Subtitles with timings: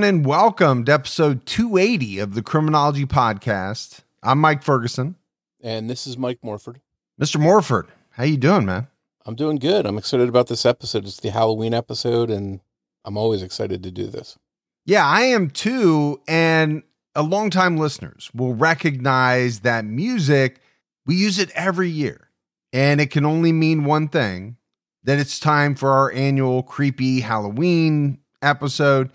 [0.00, 4.00] Everyone, and welcome to episode 280 of the Criminology Podcast.
[4.22, 5.14] I'm Mike Ferguson.
[5.60, 6.80] And this is Mike Morford.
[7.20, 7.38] Mr.
[7.38, 8.86] Morford, how you doing, man?
[9.26, 9.84] I'm doing good.
[9.84, 11.04] I'm excited about this episode.
[11.04, 12.60] It's the Halloween episode, and
[13.04, 14.38] I'm always excited to do this.
[14.86, 16.22] Yeah, I am too.
[16.26, 16.82] And
[17.14, 20.62] a longtime listeners will recognize that music,
[21.04, 22.30] we use it every year.
[22.72, 24.56] And it can only mean one thing
[25.04, 29.10] that it's time for our annual creepy Halloween episode.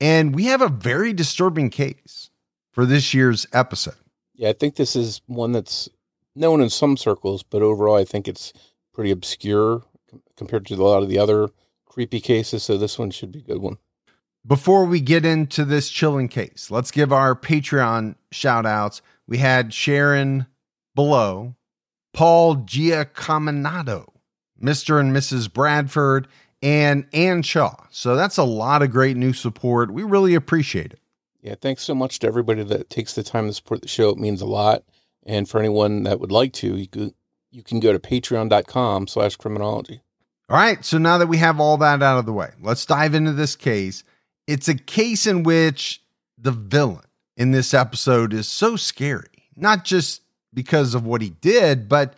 [0.00, 2.30] And we have a very disturbing case
[2.72, 3.94] for this year's episode.
[4.34, 5.88] Yeah, I think this is one that's
[6.34, 8.52] known in some circles, but overall, I think it's
[8.92, 9.82] pretty obscure
[10.36, 11.48] compared to a lot of the other
[11.86, 12.64] creepy cases.
[12.64, 13.78] So this one should be a good one.
[14.46, 19.00] Before we get into this chilling case, let's give our Patreon shout outs.
[19.26, 20.46] We had Sharon
[20.94, 21.54] Below,
[22.12, 24.08] Paul Giacominato,
[24.62, 25.00] Mr.
[25.00, 25.50] and Mrs.
[25.50, 26.28] Bradford,
[26.64, 27.76] and Ann Shaw.
[27.90, 29.92] So that's a lot of great new support.
[29.92, 31.00] We really appreciate it.
[31.42, 34.08] Yeah, thanks so much to everybody that takes the time to support the show.
[34.08, 34.82] It means a lot.
[35.26, 37.14] And for anyone that would like to, you can,
[37.50, 40.00] you can go to patreon.com slash criminology.
[40.48, 40.82] All right.
[40.82, 43.56] So now that we have all that out of the way, let's dive into this
[43.56, 44.02] case.
[44.46, 46.02] It's a case in which
[46.38, 47.04] the villain
[47.36, 50.22] in this episode is so scary, not just
[50.54, 52.14] because of what he did, but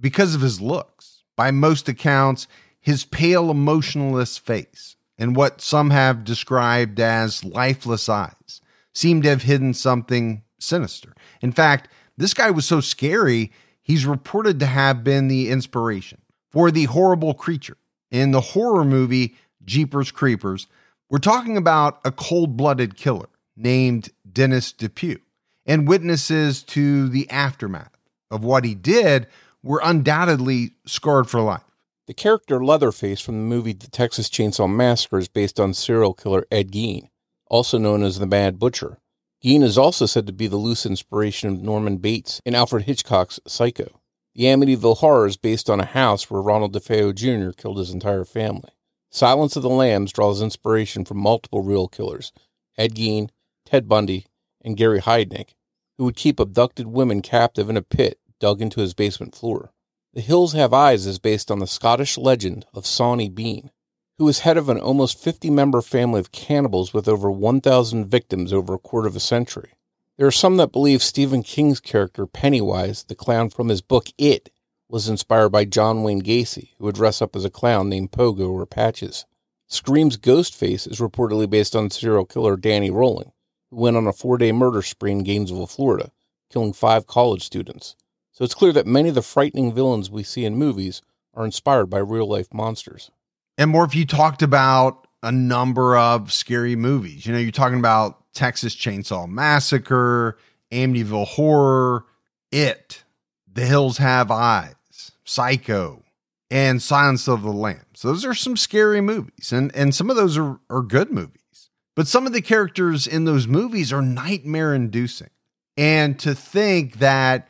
[0.00, 1.22] because of his looks.
[1.36, 2.46] By most accounts,
[2.84, 8.60] his pale, emotionless face and what some have described as lifeless eyes
[8.92, 11.14] seem to have hidden something sinister.
[11.40, 11.88] In fact,
[12.18, 13.50] this guy was so scary,
[13.82, 16.20] he's reported to have been the inspiration
[16.52, 17.78] for the horrible creature
[18.10, 20.66] in the horror movie Jeepers Creepers.
[21.08, 25.20] We're talking about a cold blooded killer named Dennis Depue,
[25.64, 27.96] and witnesses to the aftermath
[28.30, 29.26] of what he did
[29.62, 31.62] were undoubtedly scarred for life.
[32.06, 36.44] The character Leatherface from the movie The Texas Chainsaw Massacre is based on serial killer
[36.50, 37.08] Ed Gein,
[37.46, 38.98] also known as the Mad Butcher.
[39.42, 43.40] Gein is also said to be the loose inspiration of Norman Bates in Alfred Hitchcock's
[43.46, 44.02] Psycho.
[44.34, 47.52] The Amityville Horror is based on a house where Ronald DeFeo Jr.
[47.56, 48.72] killed his entire family.
[49.10, 52.32] Silence of the Lambs draws inspiration from multiple real killers
[52.76, 53.30] Ed Gein,
[53.64, 54.26] Ted Bundy,
[54.62, 55.54] and Gary Heidnik,
[55.96, 59.70] who would keep abducted women captive in a pit dug into his basement floor.
[60.14, 63.72] The Hills Have Eyes is based on the Scottish legend of Sawney Bean,
[64.16, 68.52] who was head of an almost 50 member family of cannibals with over 1,000 victims
[68.52, 69.72] over a quarter of a century.
[70.16, 74.50] There are some that believe Stephen King's character Pennywise, the clown from his book It,
[74.88, 78.52] was inspired by John Wayne Gacy, who would dress up as a clown named Pogo
[78.52, 79.26] or Patches.
[79.66, 83.32] Scream's Ghostface is reportedly based on serial killer Danny Rolling,
[83.72, 86.12] who went on a four day murder spree in Gainesville, Florida,
[86.50, 87.96] killing five college students.
[88.34, 91.02] So it's clear that many of the frightening villains we see in movies
[91.34, 93.10] are inspired by real life monsters.
[93.56, 97.24] And more if you talked about a number of scary movies.
[97.24, 100.36] You know, you're talking about Texas Chainsaw Massacre,
[100.70, 102.04] Amityville Horror,
[102.52, 103.04] It,
[103.50, 106.02] The Hills Have Eyes, Psycho,
[106.50, 108.02] and Silence of the Lambs.
[108.02, 111.70] Those are some scary movies, and, and some of those are, are good movies.
[111.96, 115.30] But some of the characters in those movies are nightmare inducing.
[115.76, 117.48] And to think that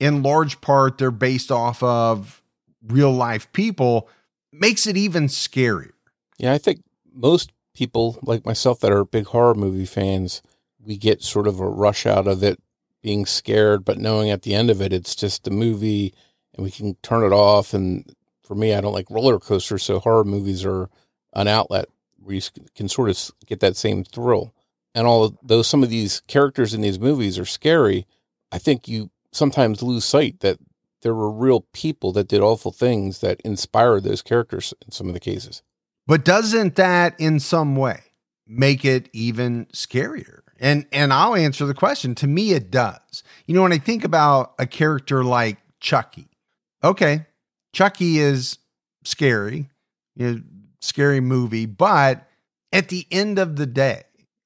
[0.00, 2.42] in large part they're based off of
[2.86, 4.08] real life people
[4.52, 5.92] makes it even scarier.
[6.38, 10.42] Yeah, I think most people like myself that are big horror movie fans,
[10.84, 12.58] we get sort of a rush out of it
[13.02, 16.12] being scared, but knowing at the end of it, it's just a movie
[16.54, 17.72] and we can turn it off.
[17.72, 18.04] And
[18.42, 19.82] for me, I don't like roller coasters.
[19.82, 20.88] So horror movies are
[21.34, 21.86] an outlet
[22.18, 22.42] where you
[22.74, 24.52] can sort of get that same thrill.
[24.94, 28.06] And although some of these characters in these movies are scary,
[28.50, 30.58] I think you sometimes lose sight that
[31.02, 35.14] there were real people that did awful things that inspired those characters in some of
[35.14, 35.62] the cases.
[36.06, 38.00] But doesn't that in some way
[38.46, 40.40] make it even scarier?
[40.58, 42.14] And and I'll answer the question.
[42.16, 43.22] To me it does.
[43.46, 46.28] You know when I think about a character like Chucky.
[46.84, 47.26] Okay,
[47.72, 48.58] Chucky is
[49.04, 49.70] scary.
[50.16, 50.42] You know,
[50.80, 52.26] scary movie, but
[52.72, 54.02] at the end of the day,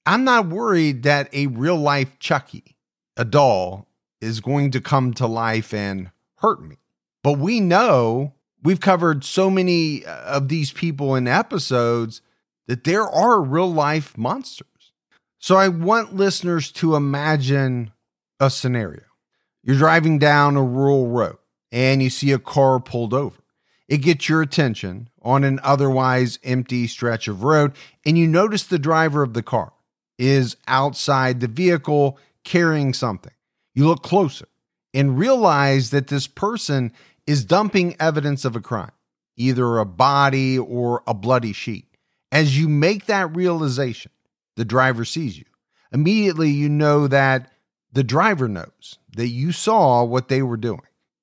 [0.07, 2.77] I'm not worried that a real life Chucky
[3.17, 3.89] a doll
[4.25, 6.79] is going to come to life and hurt me.
[7.23, 12.23] But we know we've covered so many uh, of these people in episodes
[12.67, 14.69] that there are real life monsters.
[15.39, 17.93] So I want listeners to imagine
[18.41, 19.03] a scenario.
[19.63, 21.37] You're driving down a rural road
[21.71, 23.37] and you see a car pulled over.
[23.89, 27.73] It gets your attention on an otherwise empty stretch of road,
[28.07, 29.73] and you notice the driver of the car
[30.19, 33.33] is outside the vehicle carrying something.
[33.75, 34.49] You look closer
[34.93, 36.93] and realize that this person
[37.27, 38.93] is dumping evidence of a crime,
[39.37, 41.87] either a body or a bloody sheet.
[42.31, 44.13] As you make that realization,
[44.57, 45.45] the driver sees you.
[45.93, 47.51] Immediately, you know that
[47.93, 50.81] the driver knows that you saw what they were doing.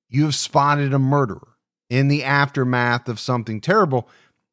[0.08, 1.56] You have spotted a murderer
[1.90, 4.08] in the aftermath of something terrible,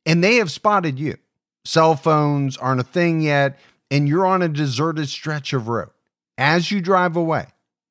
[0.06, 1.18] and they have spotted you.
[1.64, 3.58] Cell phones aren't a thing yet,
[3.90, 5.90] and you're on a deserted stretch of road.
[6.38, 7.48] As you drive away,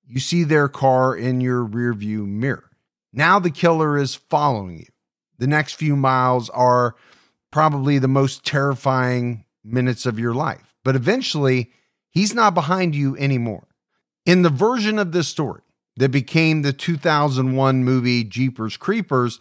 [0.09, 2.71] you see their car in your rearview mirror.
[3.13, 4.87] Now the killer is following you.
[5.39, 6.97] The next few miles are
[7.51, 11.71] probably the most terrifying minutes of your life, but eventually,
[12.11, 13.69] he's not behind you anymore.
[14.27, 15.63] In the version of this story
[15.97, 19.39] that became the 2001 movie Jeepers Creepers,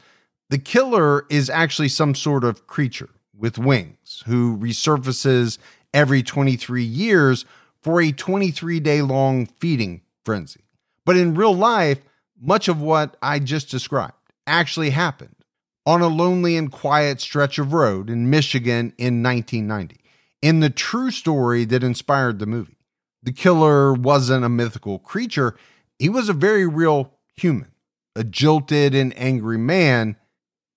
[0.50, 5.58] the killer is actually some sort of creature with wings who resurfaces
[5.94, 7.46] every 23 years
[7.82, 10.66] for a 23 day long feeding frenzy.
[11.06, 12.02] But in real life,
[12.38, 14.12] much of what I just described
[14.46, 15.38] actually happened
[15.86, 20.02] on a lonely and quiet stretch of road in Michigan in 1990,
[20.42, 22.76] in the true story that inspired the movie.
[23.24, 25.56] The killer wasn't a mythical creature,
[25.98, 27.72] he was a very real human,
[28.14, 30.18] a jilted and angry man.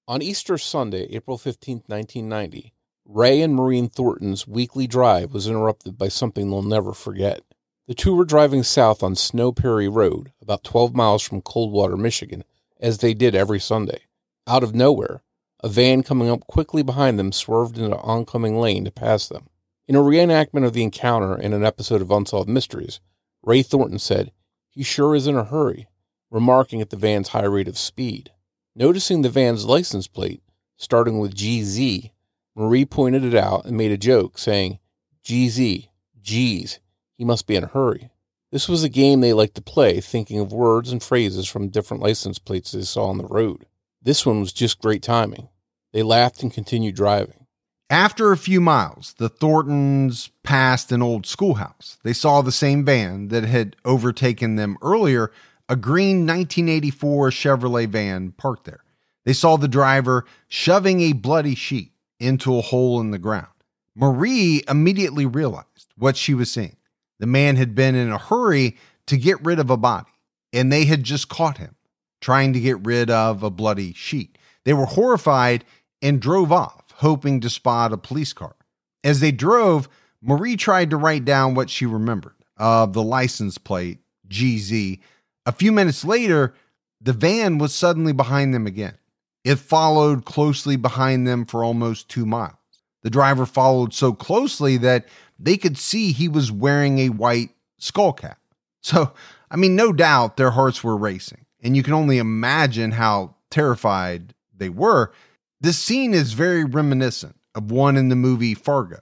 [0.06, 2.72] On Easter Sunday, April 15, 1990,
[3.04, 7.42] Ray and Maureen Thornton's weekly drive was interrupted by something they'll never forget.
[7.90, 12.44] The two were driving south on Snow Prairie Road, about 12 miles from Coldwater, Michigan,
[12.78, 14.02] as they did every Sunday.
[14.46, 15.24] Out of nowhere,
[15.58, 19.48] a van coming up quickly behind them swerved into an oncoming lane to pass them.
[19.88, 23.00] In a reenactment of the encounter in an episode of Unsolved Mysteries,
[23.42, 24.30] Ray Thornton said,
[24.68, 25.88] He sure is in a hurry,
[26.30, 28.30] remarking at the van's high rate of speed.
[28.76, 30.44] Noticing the van's license plate,
[30.76, 32.12] starting with GZ,
[32.54, 34.78] Marie pointed it out and made a joke, saying,
[35.24, 35.88] GZ,
[36.22, 36.78] geez,
[37.20, 38.08] he must be in a hurry.
[38.50, 42.02] This was a game they liked to play, thinking of words and phrases from different
[42.02, 43.66] license plates they saw on the road.
[44.00, 45.50] This one was just great timing.
[45.92, 47.46] They laughed and continued driving.
[47.90, 51.98] After a few miles, the Thorntons passed an old schoolhouse.
[52.04, 55.30] They saw the same van that had overtaken them earlier,
[55.68, 58.82] a green 1984 Chevrolet van parked there.
[59.26, 63.48] They saw the driver shoving a bloody sheet into a hole in the ground.
[63.94, 66.76] Marie immediately realized what she was seeing.
[67.20, 68.76] The man had been in a hurry
[69.06, 70.10] to get rid of a body,
[70.52, 71.76] and they had just caught him
[72.20, 74.36] trying to get rid of a bloody sheet.
[74.64, 75.64] They were horrified
[76.02, 78.56] and drove off, hoping to spot a police car.
[79.04, 79.88] As they drove,
[80.22, 85.00] Marie tried to write down what she remembered of the license plate, GZ.
[85.46, 86.54] A few minutes later,
[87.00, 88.98] the van was suddenly behind them again.
[89.44, 92.54] It followed closely behind them for almost two miles.
[93.02, 95.06] The driver followed so closely that
[95.40, 98.38] they could see he was wearing a white skull cap.
[98.82, 99.12] So,
[99.50, 104.34] I mean, no doubt their hearts were racing, and you can only imagine how terrified
[104.56, 105.12] they were.
[105.60, 109.00] This scene is very reminiscent of one in the movie Fargo,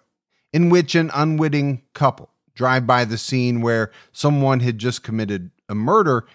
[0.52, 5.74] in which an unwitting couple drive by the scene where someone had just committed a
[5.74, 6.26] murder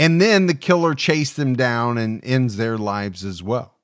[0.00, 3.76] and then the killer chased them down and ends their lives as well.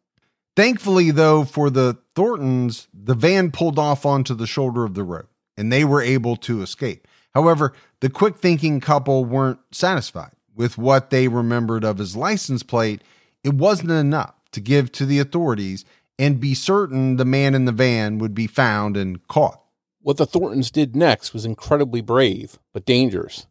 [0.56, 5.26] Thankfully, though, for the Thorntons, the van pulled off onto the shoulder of the road
[5.56, 7.06] and they were able to escape.
[7.34, 13.02] However, the quick thinking couple weren't satisfied with what they remembered of his license plate.
[13.44, 15.84] It wasn't enough to give to the authorities
[16.18, 19.60] and be certain the man in the van would be found and caught.
[20.00, 23.46] What the Thorntons did next was incredibly brave, but dangerous,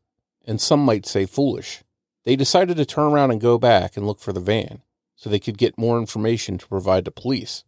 [0.45, 1.83] and some might say foolish.
[2.23, 4.81] They decided to turn around and go back and look for the van
[5.15, 7.63] so they could get more information to provide to police.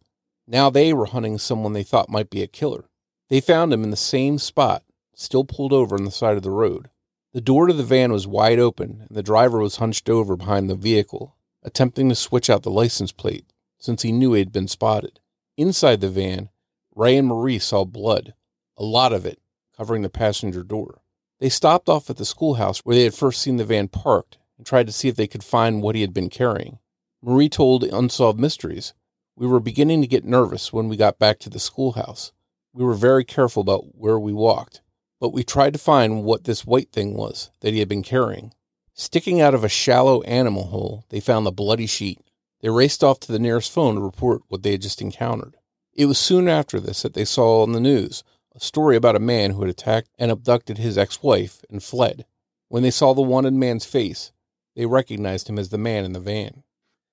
[0.46, 2.86] Now they were hunting someone they thought might be a killer.
[3.28, 6.50] They found him in the same spot, still pulled over on the side of the
[6.50, 6.88] road.
[7.34, 10.70] The door to the van was wide open, and the driver was hunched over behind
[10.70, 13.44] the vehicle, attempting to switch out the license plate
[13.78, 15.20] since he knew he had been spotted.
[15.56, 16.50] Inside the van,
[16.94, 18.34] Ray and Marie saw blood,
[18.76, 19.40] a lot of it,
[19.76, 21.02] covering the passenger door.
[21.38, 24.66] They stopped off at the schoolhouse where they had first seen the van parked and
[24.66, 26.78] tried to see if they could find what he had been carrying.
[27.22, 28.94] Marie told Unsolved Mysteries,
[29.36, 32.32] We were beginning to get nervous when we got back to the schoolhouse.
[32.78, 34.82] We were very careful about where we walked.
[35.20, 38.52] but we tried to find what this white thing was that he had been carrying.
[38.94, 42.20] Sticking out of a shallow animal hole, they found the bloody sheet.
[42.60, 45.56] They raced off to the nearest phone to report what they had just encountered.
[45.92, 48.22] It was soon after this that they saw on the news
[48.54, 52.24] a story about a man who had attacked and abducted his ex wife and fled.
[52.68, 54.30] When they saw the wanted man's face,
[54.76, 56.62] they recognized him as the man in the van.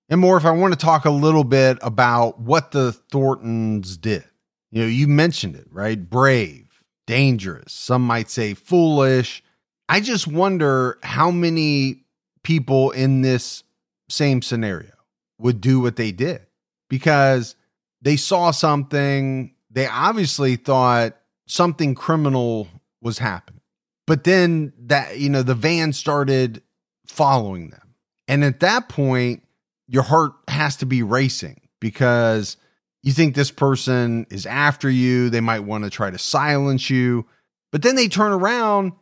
[0.09, 4.25] And more, if I want to talk a little bit about what the Thorntons did.
[4.71, 6.09] You know, you mentioned it, right?
[6.09, 9.43] Brave, dangerous, some might say foolish.
[9.87, 12.03] I just wonder how many
[12.43, 13.63] people in this
[14.09, 14.91] same scenario
[15.37, 16.45] would do what they did
[16.89, 17.55] because
[18.01, 19.53] they saw something.
[19.71, 21.17] They obviously thought
[21.47, 22.67] something criminal
[23.01, 23.61] was happening.
[24.07, 26.61] But then that, you know, the van started
[27.07, 27.95] following them.
[28.27, 29.43] And at that point,
[29.87, 32.57] your heart has to be racing because
[33.05, 35.29] you think this person is after you.
[35.29, 37.27] They might want to try to silence you.
[37.71, 38.93] But then they turn around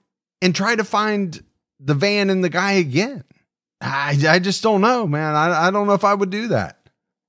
[0.41, 1.41] and try to find
[1.79, 3.23] the van and the guy again.
[3.79, 5.35] I, I just don't know, man.
[5.35, 6.79] I, I don't know if I would do that.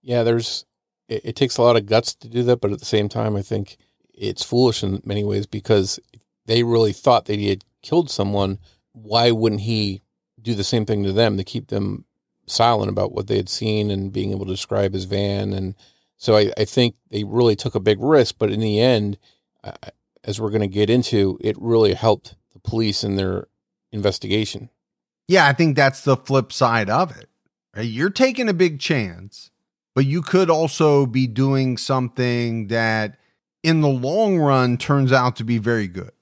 [0.02, 0.64] Yeah, there's,
[1.08, 2.60] it, it takes a lot of guts to do that.
[2.60, 3.76] But at the same time, I think
[4.12, 6.00] it's foolish in many ways because
[6.46, 8.58] they really thought that he had killed someone.
[8.94, 10.02] Why wouldn't he
[10.42, 12.04] do the same thing to them to keep them
[12.48, 15.52] silent about what they had seen and being able to describe his van?
[15.52, 15.76] And
[16.16, 18.36] so I, I think they really took a big risk.
[18.38, 19.18] But in the end,
[19.62, 19.72] uh,
[20.22, 23.48] as we're going to get into, it really helped the police in their
[23.92, 24.70] investigation.
[25.28, 27.28] Yeah, I think that's the flip side of it.
[27.74, 27.86] Right?
[27.86, 29.50] You're taking a big chance,
[29.94, 33.18] but you could also be doing something that
[33.62, 36.12] in the long run turns out to be very good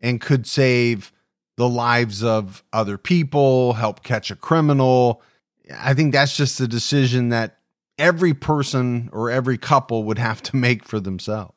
[0.00, 1.12] and could save
[1.56, 5.22] the lives of other people, help catch a criminal.
[5.72, 7.58] I think that's just a decision that
[7.98, 11.54] every person or every couple would have to make for themselves.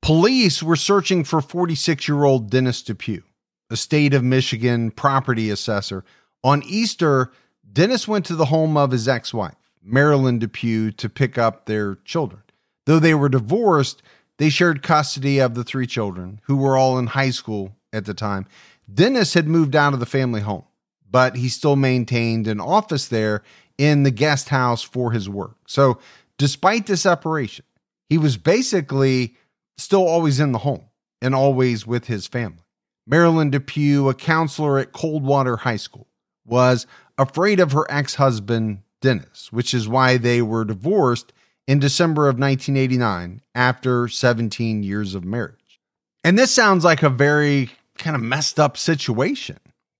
[0.00, 3.22] Police were searching for 46 year old Dennis Depue,
[3.70, 6.04] a state of Michigan property assessor.
[6.44, 7.32] On Easter,
[7.70, 11.96] Dennis went to the home of his ex wife, Marilynn Depue, to pick up their
[12.04, 12.42] children.
[12.86, 14.02] Though they were divorced,
[14.38, 18.14] they shared custody of the three children, who were all in high school at the
[18.14, 18.46] time.
[18.92, 20.64] Dennis had moved out of the family home,
[21.10, 23.42] but he still maintained an office there
[23.78, 25.56] in the guest house for his work.
[25.66, 25.98] So,
[26.36, 27.64] despite the separation,
[28.08, 29.36] he was basically
[29.76, 30.84] still always in the home
[31.22, 32.64] and always with his family.
[33.08, 36.08] Marilynn Depue, a counselor at Coldwater High School,
[36.44, 41.32] was afraid of her ex husband, Dennis, which is why they were divorced
[41.66, 45.80] in December of 1989 after 17 years of marriage.
[46.24, 49.58] And this sounds like a very kind of messed up situation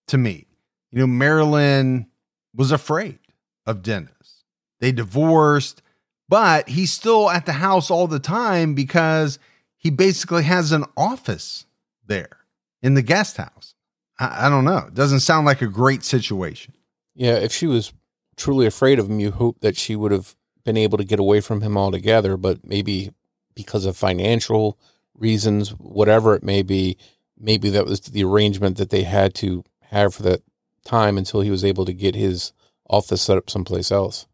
[0.08, 0.46] to me.
[0.90, 2.06] You know, Marilynn
[2.54, 3.18] was afraid
[3.68, 4.44] of Dennis.
[4.80, 5.82] They divorced,
[6.28, 9.38] but he's still at the house all the time because
[9.76, 11.66] he basically has an office
[12.06, 12.38] there
[12.82, 13.74] in the guest house.
[14.18, 14.86] I, I don't know.
[14.88, 16.74] It doesn't sound like a great situation.
[17.14, 17.92] Yeah, if she was
[18.36, 20.34] truly afraid of him, you hope that she would have
[20.64, 23.10] been able to get away from him altogether, but maybe
[23.54, 24.78] because of financial
[25.14, 26.96] reasons, whatever it may be,
[27.36, 30.42] maybe that was the arrangement that they had to have for that
[30.84, 32.52] time until he was able to get his
[32.88, 34.26] office set up someplace else.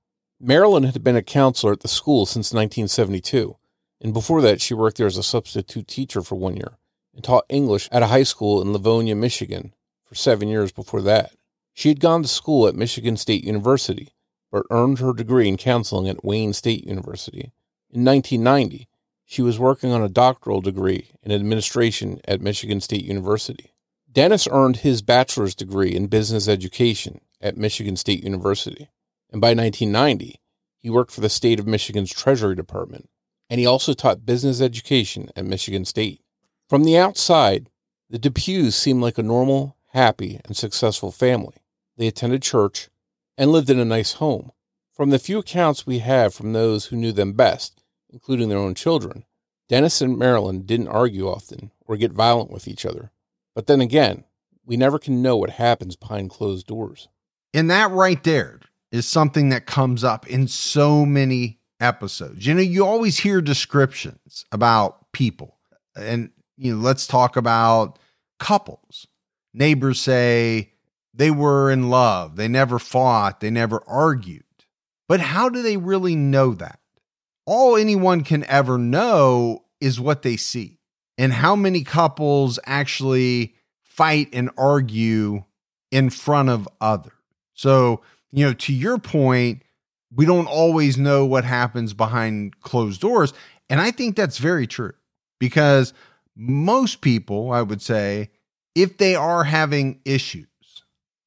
[0.43, 3.57] Marilynn had been a counselor at the school since 1972,
[4.01, 6.79] and before that, she worked there as a substitute teacher for one year
[7.15, 9.73] and taught English at a high school in Livonia, Michigan
[10.05, 11.33] for seven years before that.
[11.73, 14.15] She had gone to school at Michigan State University
[14.55, 17.51] but earned her degree in counseling at Wayne State University.
[17.91, 18.87] In 1990,
[19.25, 23.73] she was working on a doctoral degree in administration at Michigan State University.
[24.13, 28.89] Dennis earned his bachelor's degree in business education at Michigan State University,
[29.31, 30.41] and by 1990,
[30.79, 33.09] he worked for the state of Michigan's Treasury Department,
[33.49, 36.21] and he also taught business education at Michigan State.
[36.69, 37.71] From the outside,
[38.11, 41.57] the Depues seemed like a normal, happy, and successful family.
[41.97, 42.89] They attended church
[43.37, 44.53] and lived in a nice home.
[44.93, 48.75] From the few accounts we have from those who knew them best, including their own
[48.75, 49.25] children,
[49.69, 53.11] Dennis and Marilynn didn't argue often or get violent with each other.
[53.55, 54.25] But then again,
[54.65, 57.09] we never can know what happens behind closed doors.
[57.55, 58.61] And that right there
[58.93, 62.47] is something that comes up in so many episodes.
[62.47, 65.57] You know, you always hear descriptions about people.
[65.97, 67.99] And, you know, let's talk about
[68.39, 69.07] couples.
[69.53, 70.73] Neighbors say,
[71.15, 72.37] they were in love.
[72.37, 73.41] They never fought.
[73.41, 74.43] They never argued.
[75.09, 76.81] But how do they really know that?
[77.47, 80.81] All anyone can ever know is what they see
[81.17, 85.45] and how many couples actually fight and argue
[85.93, 87.13] in front of others.
[87.55, 89.63] So, you know, to your point,
[90.15, 93.33] we don't always know what happens behind closed doors.
[93.69, 94.93] And I think that's very true
[95.41, 95.93] because
[96.37, 98.31] most people, I would say,
[98.75, 100.47] if they are having issues,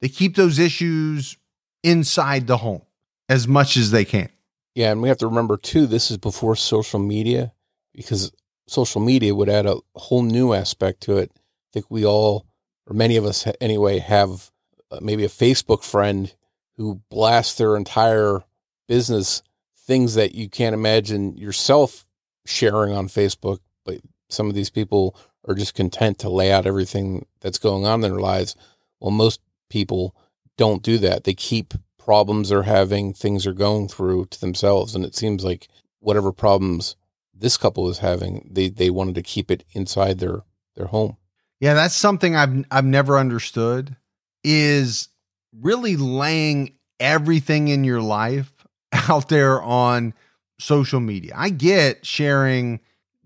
[0.02, 1.38] they keep those issues
[1.84, 2.84] inside the home
[3.30, 4.30] as much as they can.
[4.76, 7.52] Yeah, and we have to remember too, this is before social media
[7.94, 8.32] because
[8.68, 11.32] social media would add a whole new aspect to it.
[11.36, 11.40] I
[11.74, 12.46] think we all,
[12.86, 14.52] or many of us anyway, have
[14.90, 16.34] Uh, maybe a Facebook friend
[16.78, 18.44] who blasts their entire
[18.88, 19.42] business
[19.88, 22.06] things that you can't imagine yourself
[22.46, 23.60] sharing on Facebook.
[23.86, 25.18] But some of these people
[25.48, 28.56] are just content to lay out everything that's going on in their lives.
[29.00, 29.40] Well, most
[29.70, 30.16] people
[30.58, 31.24] don't do that.
[31.24, 34.94] They keep problems they're having, things they're going through to themselves.
[34.94, 35.68] And it seems like
[36.00, 36.96] whatever problems
[37.34, 40.42] this couple is having, they, they wanted to keep it inside their,
[40.76, 41.18] their home.
[41.60, 43.96] Yeah, that's something I've I've never understood
[44.44, 45.10] is
[45.54, 48.52] really laying everything in your life
[49.10, 50.14] out there on
[50.60, 51.34] social media.
[51.36, 52.80] I get sharing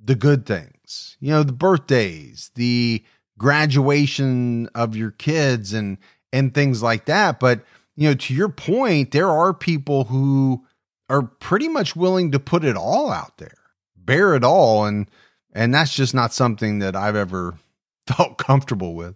[0.04, 3.04] the good things, you know, the birthdays, the
[3.38, 5.98] graduation of your kids and
[6.34, 7.64] and things like that, but
[7.96, 10.66] you know, to your point, there are people who
[11.10, 13.58] are pretty much willing to put it all out there,
[13.96, 15.10] bear it all and
[15.54, 17.56] and that's just not something that I've ever
[18.08, 19.16] felt comfortable with.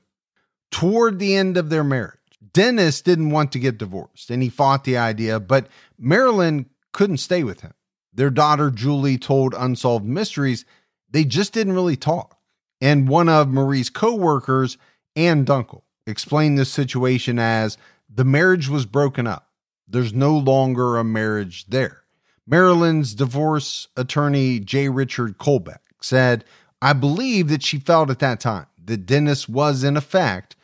[0.75, 2.19] Toward the end of their marriage,
[2.51, 7.45] Dennis didn't want to get divorced and he fought the idea, but Marilynn couldn't stay
[7.45, 7.71] with him.
[8.13, 10.65] Their daughter Julie told Unsolved Mysteries
[11.09, 12.37] they just didn't really talk.
[12.81, 14.77] And one of Marie's coworkers,
[15.15, 17.77] Ann Dunkel, explained this situation as
[18.13, 19.51] the marriage was broken up.
[19.87, 22.03] There's no longer a marriage there.
[22.51, 24.89] Marilynn's divorce attorney, J.
[24.89, 26.43] Richard Colbeck, said,
[26.81, 30.54] I believe that she felt at that time that Dennis was, in effect,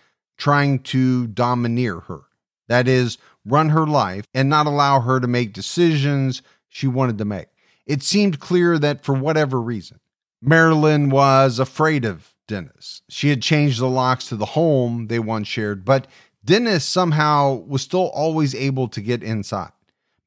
[0.41, 2.21] trying to domineer her.
[2.67, 7.25] That is, run her life and not allow her to make decisions she wanted to
[7.25, 7.49] make.
[7.85, 9.99] It seemed clear that for whatever reason,
[10.43, 13.03] Marilynn was afraid of Dennis.
[13.07, 16.07] She had changed the locks to the home they once shared, but
[16.43, 19.73] Dennis somehow was still always able to get inside.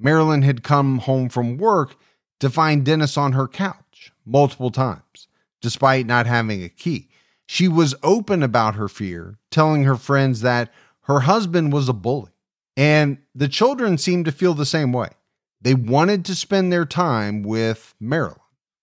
[0.00, 1.96] Marilynn had come home from work
[2.38, 5.27] to find Dennis on her couch multiple times,
[5.61, 7.09] despite not having a key.
[7.46, 12.30] She was open about her fear, telling her friends that her husband was a bully.
[12.76, 15.11] And the children seemed to feel the same way.
[15.61, 18.38] They wanted to spend their time with Marilynn.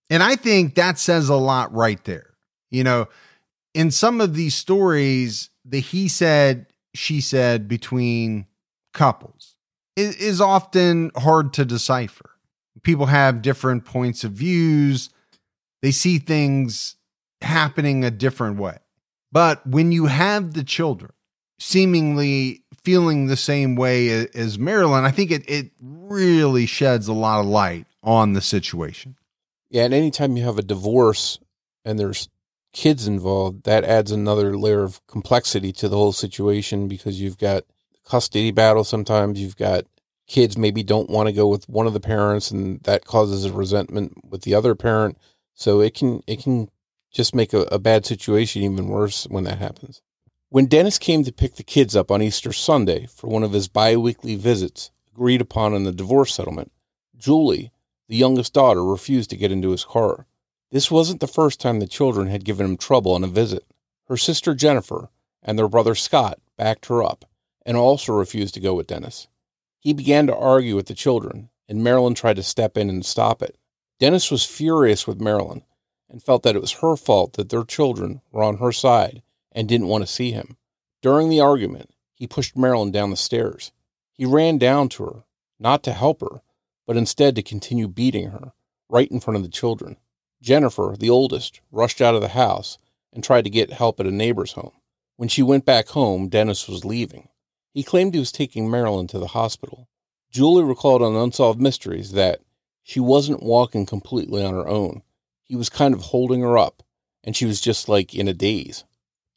[0.09, 2.33] And I think that says a lot right there.
[2.69, 3.07] You know,
[3.73, 8.47] in some of these stories, the he said, she said between
[8.93, 9.55] couples
[9.95, 12.31] is often hard to decipher.
[12.83, 15.09] People have different points of views.
[15.81, 16.95] They see things
[17.41, 18.77] happening a different way.
[19.31, 21.11] But when you have the children
[21.59, 27.39] seemingly feeling the same way as Marilynn, I think it, it really sheds a lot
[27.39, 29.15] of light on the situation.
[29.69, 31.39] Yeah, and anytime you have a divorce
[31.85, 32.27] and there's
[32.73, 37.63] kids involved, that adds another layer of complexity to the whole situation because you've got
[38.05, 39.85] custody battle sometimes, you've got
[40.27, 43.51] kids maybe don't want to go with one of the parents and that causes a
[43.51, 45.17] resentment with the other parent.
[45.53, 46.69] So it can it can
[47.11, 50.01] just make a, a bad situation even worse when that happens.
[50.49, 53.67] When Dennis came to pick the kids up on Easter Sunday for one of his
[53.67, 56.71] biweekly visits agreed upon in the divorce settlement,
[57.17, 57.71] Julie,
[58.09, 60.27] the youngest daughter, refused to get into his car.
[60.71, 63.65] This wasn't the first time the children had given him trouble on a visit.
[64.07, 65.09] Her sister Jennifer
[65.43, 67.25] and their brother Scott backed her up
[67.65, 69.27] and also refused to go with Dennis.
[69.79, 73.41] He began to argue with the children, and Marilynn tried to step in and stop
[73.41, 73.57] it.
[73.99, 75.63] Dennis was furious with Marilynn
[76.11, 79.67] and felt that it was her fault that their children were on her side and
[79.67, 80.57] didn't want to see him.
[81.01, 83.71] During the argument, he pushed Marilynn down the stairs.
[84.13, 85.23] He ran down to her,
[85.59, 86.41] not to help her,
[86.85, 88.51] but instead to continue beating her,
[88.89, 89.97] right in front of the children.
[90.41, 92.77] Jennifer, the oldest, rushed out of the house
[93.13, 94.73] and tried to get help at a neighbor's home.
[95.15, 97.29] When she went back home, Dennis was leaving.
[97.73, 99.87] He claimed he was taking Marilynn to the hospital.
[100.29, 102.41] Julie recalled on Unsolved Mysteries that
[102.83, 105.03] she wasn't walking completely on her own.
[105.51, 106.81] He was kind of holding her up,
[107.25, 108.85] and she was just like in a daze.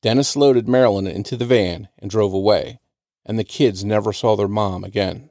[0.01, 2.79] Dennis loaded Marilynn into the van and drove away,
[3.27, 5.31] and the kids never saw their mom again.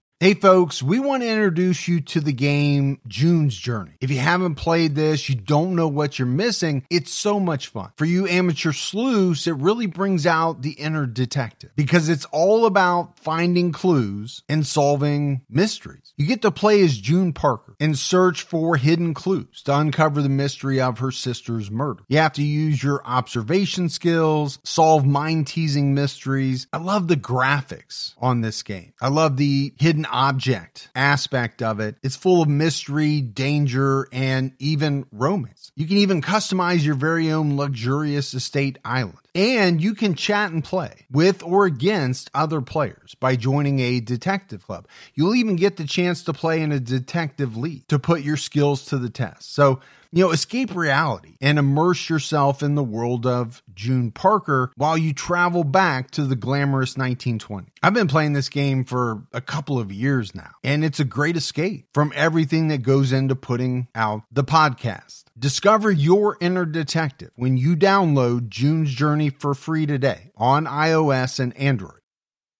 [0.21, 3.93] Hey folks, we want to introduce you to the game June's Journey.
[3.99, 7.91] If you haven't played this, you don't know what you're missing, it's so much fun.
[7.97, 13.17] For you amateur sleuths, it really brings out the inner detective because it's all about
[13.17, 16.13] finding clues and solving mysteries.
[16.17, 20.29] You get to play as June Parker and search for hidden clues to uncover the
[20.29, 22.03] mystery of her sister's murder.
[22.09, 26.67] You have to use your observation skills, solve mind teasing mysteries.
[26.71, 28.93] I love the graphics on this game.
[29.01, 31.95] I love the hidden object aspect of it.
[32.03, 35.71] It's full of mystery, danger, and even romance.
[35.75, 39.17] You can even customize your very own luxurious estate island.
[39.33, 44.67] And you can chat and play with or against other players by joining a detective
[44.67, 44.87] club.
[45.15, 48.85] You'll even get the chance to play in a detective league to put your skills
[48.85, 49.53] to the test.
[49.53, 49.79] So,
[50.11, 55.13] you know, escape reality and immerse yourself in the world of June Parker while you
[55.13, 57.69] travel back to the glamorous 1920s.
[57.81, 61.37] I've been playing this game for a couple of years now, and it's a great
[61.37, 65.23] escape from everything that goes into putting out the podcast.
[65.39, 71.55] Discover your inner detective when you download June's Journey for free today on iOS and
[71.57, 72.01] Android.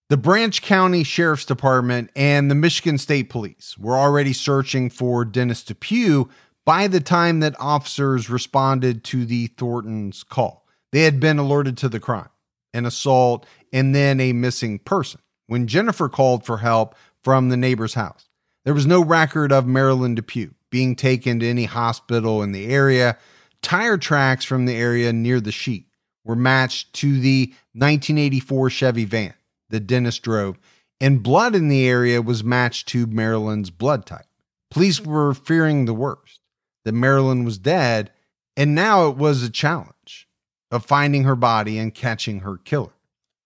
[0.10, 5.64] The Branch County Sheriff's Department and the Michigan State Police were already searching for Dennis
[5.64, 6.30] Depue
[6.66, 10.66] by the time that officers responded to the Thorntons' call.
[10.92, 12.30] They had been alerted to the crime,
[12.74, 17.94] an assault, and then a missing person when Jennifer called for help from the neighbor's
[17.94, 18.28] house.
[18.66, 23.18] There was no record of Marilynn Depue being taken to any hospital in the area.
[23.62, 25.88] Tire tracks from the area near the sheet
[26.24, 29.34] were matched to the 1984 Chevy van
[29.70, 30.60] that Dennis drove,
[31.00, 34.28] and blood in the area was matched to Marilynn's blood type.
[34.70, 36.41] Police were fearing the worst
[36.84, 38.12] that Marilynn was dead,
[38.56, 40.28] and now it was a challenge
[40.72, 42.94] of finding her body and catching her killer.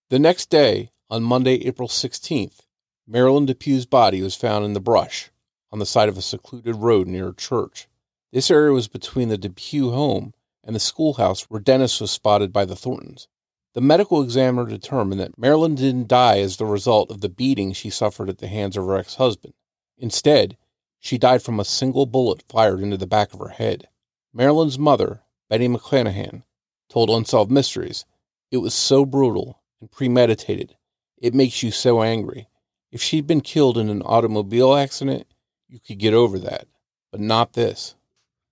[0.10, 2.62] The next day, on Monday, April 16th,
[3.10, 5.30] Marilynn Depue's body was found in the brush
[5.72, 7.88] on the side of a secluded road near a church.
[8.32, 12.66] This area was between the Depue home and the schoolhouse where Dennis was spotted by
[12.66, 13.28] the Thorntons.
[13.74, 17.90] The medical examiner determined that Marilynn didn't die as the result of the beating she
[17.90, 19.54] suffered at the hands of her ex husband.
[19.98, 20.58] Instead,
[21.06, 23.88] she died from a single bullet fired into the back of her head.
[24.36, 26.42] Marilynn's mother, Betty McClanahan,
[26.90, 28.06] told Unsolved Mysteries,
[28.50, 30.76] It was so brutal and premeditated.
[31.18, 32.48] It makes you so angry.
[32.92, 35.28] If she'd been killed in an automobile accident,
[35.70, 36.68] you could get over that,
[37.12, 37.94] but not this.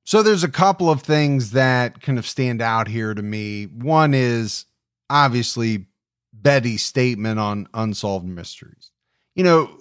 [0.04, 3.66] So there's a couple of things that kind of stand out here to me.
[3.66, 4.66] One is
[5.10, 5.88] obviously
[6.32, 8.92] Betty's statement on unsolved mysteries.
[9.34, 9.76] You know,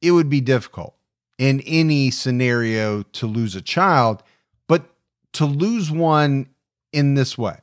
[0.00, 0.94] it would be difficult
[1.38, 4.22] in any scenario to lose a child,
[4.68, 4.84] but
[5.32, 6.48] to lose one
[6.92, 7.58] in this way.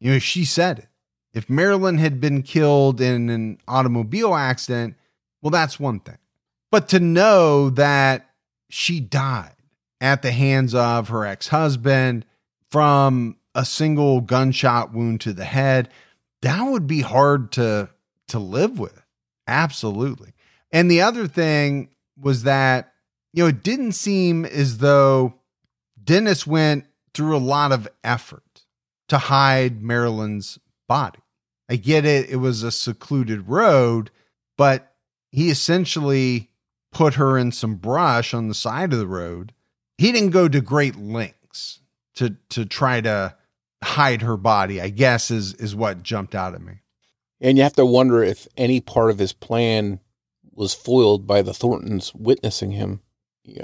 [0.00, 0.88] You know, she said it.
[1.32, 4.94] If Marilynn had been killed in an automobile accident,
[5.42, 6.18] well, that's one thing.
[6.70, 8.30] But to know that
[8.68, 9.54] she died
[10.00, 12.24] at the hands of her ex husband
[12.70, 15.88] from a single gunshot wound to the head,
[16.42, 17.88] that would be hard to,
[18.28, 19.00] to live with.
[19.46, 20.32] Absolutely.
[20.72, 22.93] And the other thing was that,
[23.34, 25.34] you know, it didn't seem as though
[26.02, 28.64] Dennis went through a lot of effort
[29.08, 31.18] to hide Marilynn's body.
[31.68, 34.12] I get it, it was a secluded road,
[34.56, 34.94] but
[35.32, 36.50] he essentially
[36.92, 39.52] put her in some brush on the side of the road.
[39.98, 41.80] He didn't go to great lengths
[42.14, 43.34] to to try to
[43.82, 46.82] hide her body, I guess is is what jumped out at me.
[47.40, 49.98] And you have to wonder if any part of his plan
[50.52, 53.00] was foiled by the Thorntons witnessing him.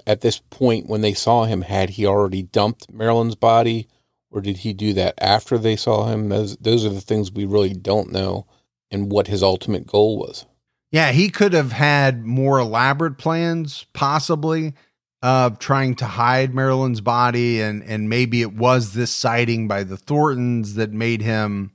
[0.07, 3.89] At this point, when they saw him, had he already dumped Marilynn's body,
[4.31, 6.29] or did he do that after they saw him?
[6.29, 8.47] Those, those are the things we really don't know,
[8.91, 10.45] and what his ultimate goal was.
[10.93, 14.75] Yeah, he could have had more elaborate plans, possibly,
[15.23, 19.97] of trying to hide Marilynn's body, and and maybe it was this sighting by the
[19.97, 21.73] Thorntons that made him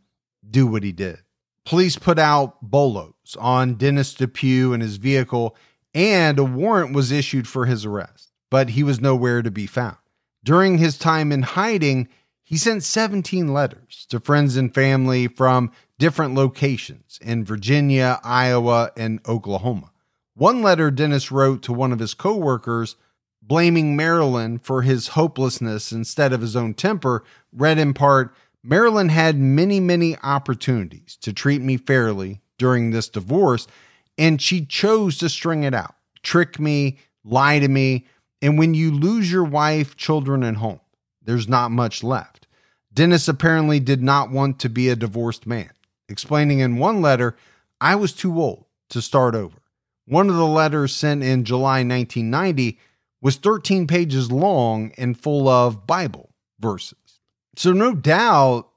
[0.49, 1.19] do what he did.
[1.65, 5.55] Police put out bolos on Dennis Depue and his vehicle,
[5.95, 9.97] and a warrant was issued for his arrest, but he was nowhere to be found.
[10.43, 12.09] During his time in hiding,
[12.43, 19.19] he sent 17 letters to friends and family from different locations in Virginia, Iowa, and
[19.27, 19.91] Oklahoma.
[20.35, 22.97] One letter Dennis wrote to one of his coworkers
[23.41, 29.37] blaming Marilynn for his hopelessness instead of his own temper read in part Marilynn had
[29.37, 33.67] many, many opportunities to treat me fairly during this divorce,
[34.17, 38.05] and she chose to string it out, trick me, lie to me.
[38.41, 40.81] And when you lose your wife, children, and home,
[41.21, 42.47] there's not much left.
[42.93, 45.71] Dennis apparently did not want to be a divorced man,
[46.07, 47.35] explaining in one letter,
[47.81, 49.57] I was too old to start over.
[50.05, 52.79] One of the letters sent in July 1990
[53.21, 57.19] was 13 pages long and full of Bible verses.
[57.57, 58.69] So, no doubt,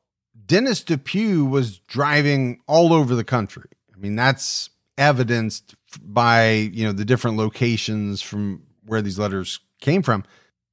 [0.47, 3.69] Dennis Depue was driving all over the country.
[3.95, 10.03] I mean, that's evidenced by, you know, the different locations from where these letters came
[10.03, 10.25] from.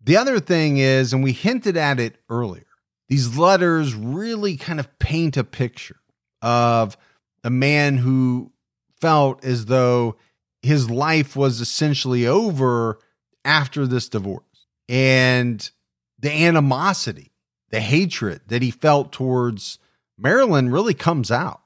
[0.03, 2.65] The other thing is, and we hinted at it earlier,
[3.07, 5.99] these letters really kind of paint a picture
[6.41, 6.97] of
[7.43, 8.51] a man who
[8.99, 10.15] felt as though
[10.61, 12.99] his life was essentially over
[13.43, 14.43] after this divorce.
[14.89, 15.69] And
[16.19, 17.31] the animosity,
[17.69, 19.79] the hatred that he felt towards
[20.19, 21.61] Marilynn really comes out.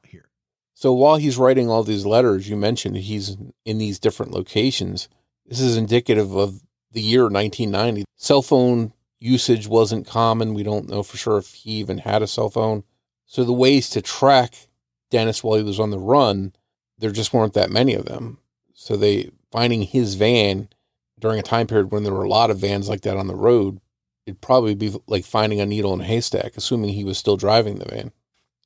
[0.79, 5.09] So while he's writing all these letters, you mentioned he's in these different locations.
[5.45, 6.61] This is indicative of
[6.93, 8.05] the year 1990.
[8.15, 10.53] Cell phone usage wasn't common.
[10.53, 12.85] We don't know for sure if he even had a cell phone.
[13.25, 14.69] So the ways to track
[15.09, 16.53] Dennis while he was on the run,
[16.97, 18.37] there just weren't that many of them.
[18.73, 20.69] So they finding his van
[21.19, 23.35] during a time period when there were a lot of vans like that on the
[23.35, 23.81] road,
[24.25, 27.79] it'd probably be like finding a needle in a haystack, assuming he was still driving
[27.79, 28.13] the van.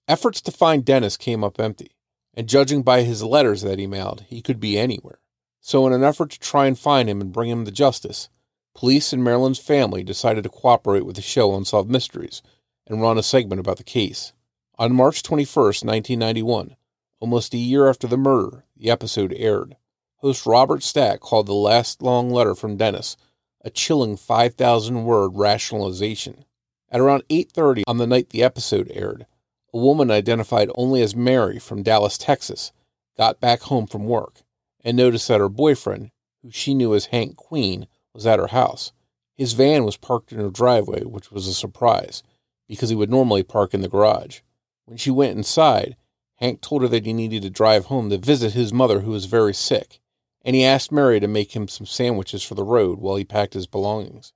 [0.08, 1.92] Efforts to find Dennis came up empty,
[2.33, 5.19] and judging by his letters that he mailed, he could be anywhere.
[5.61, 8.29] So, in an effort to try and find him and bring him to justice,
[8.75, 12.41] police and Marilynn's family decided to cooperate with the show Unsolved Mysteries
[12.87, 14.33] and run a segment about the case.
[14.77, 16.75] On March 21, 1991,
[17.19, 19.77] almost a year after the murder, the episode aired.
[20.17, 23.15] Host Robert Stack called the last long letter from Dennis
[23.63, 26.45] a chilling 5,000 word rationalization.
[26.89, 29.25] At around 8:30 on the night the episode aired,
[29.73, 32.71] a woman identified only as Mary from Dallas, Texas,
[33.17, 34.41] got back home from work
[34.83, 38.91] and noticed that her boyfriend, who she knew as Hank Queen, was at her house.
[39.36, 42.21] His van was parked in her driveway, which was a surprise
[42.67, 44.41] because he would normally park in the garage.
[44.86, 45.95] When she went inside,
[46.36, 49.25] Hank told her that he needed to drive home to visit his mother, who was
[49.25, 49.99] very sick
[50.43, 53.53] and he asked Mary to make him some sandwiches for the road while he packed
[53.53, 54.33] his belongings.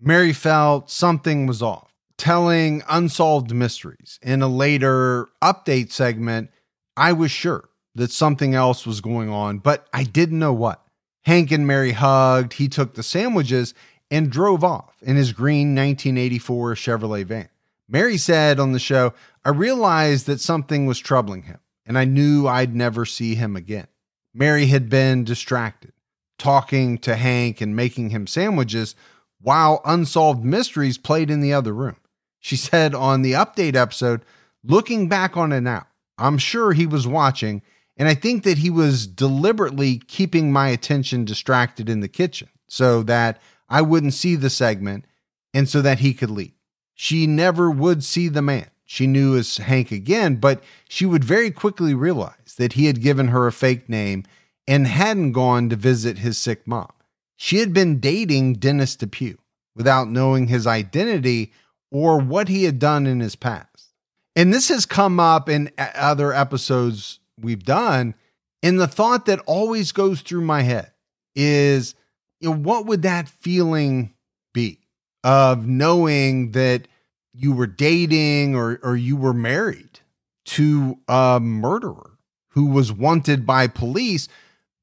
[0.00, 1.91] Mary felt something was off,
[2.22, 4.20] telling unsolved mysteries.
[4.22, 6.50] In a later update segment,
[6.96, 10.86] I was sure that something else was going on, but I didn't know what.
[11.24, 13.74] Hank and Mary hugged, he took the sandwiches
[14.08, 17.48] and drove off in his green 1984 Chevrolet van.
[17.88, 19.12] Mary said on the show,
[19.44, 23.88] I realized that something was troubling him, and I knew I'd never see him again.
[24.32, 25.92] Mary had been distracted,
[26.38, 28.94] talking to Hank and making him sandwiches
[29.40, 31.96] while Unsolved Mysteries played in the other room.
[32.42, 34.22] She said on the update episode,
[34.62, 35.86] looking back on it now,
[36.18, 37.62] I'm sure he was watching,
[37.96, 43.02] and I think that he was deliberately keeping my attention distracted in the kitchen so
[43.04, 45.06] that I wouldn't see the segment
[45.54, 46.52] and so that he could leave.
[46.94, 51.50] She never would see the man she knew as Hank again, but she would very
[51.50, 54.24] quickly realize that he had given her a fake name
[54.68, 56.92] and hadn't gone to visit his sick mom.
[57.36, 59.38] She had been dating Dennis Depue
[59.74, 61.52] without knowing his identity
[61.92, 63.94] or what he had done in his past.
[64.34, 68.14] And this has come up in other episodes we've done.
[68.62, 70.92] And the thought that always goes through my head
[71.36, 71.94] is,
[72.40, 74.14] you know, what would that feeling
[74.54, 74.80] be
[75.22, 76.88] of knowing that
[77.34, 80.00] you were dating or or you were married
[80.44, 82.18] to a murderer
[82.50, 84.28] who was wanted by police,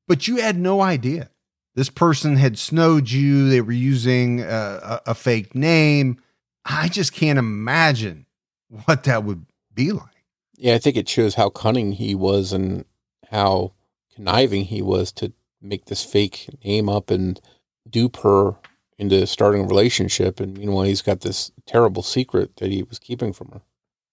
[0.08, 1.30] but you had no idea.
[1.76, 3.50] This person had snowed you.
[3.50, 6.20] They were using a, a, a fake name.
[6.70, 8.28] I just can't imagine
[8.86, 10.24] what that would be like.
[10.56, 12.86] Yeah, I think it shows how cunning he was and
[13.32, 13.74] how
[14.14, 17.40] conniving he was to make this fake name up and
[17.90, 18.56] dupe her
[18.98, 20.40] into starting a relationship.
[20.40, 23.62] And meanwhile, he's got this terrible secret that he was keeping from her.